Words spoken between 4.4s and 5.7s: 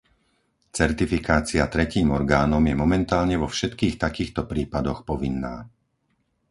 prípadoch povinná.